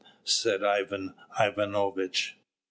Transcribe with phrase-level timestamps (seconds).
[0.23, 2.35] said Ivan Ivanovitch.